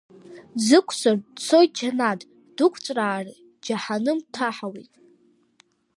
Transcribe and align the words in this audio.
Дзықәсыр, 0.57 1.17
дцоит 1.35 1.71
џьанаҭ, 1.77 2.19
дықәҵәраар 2.55 3.25
џьаҳаным 3.63 4.17
дҭаҳауеит. 4.25 4.93